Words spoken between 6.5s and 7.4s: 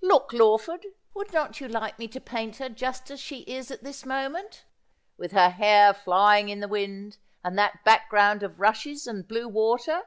the wind,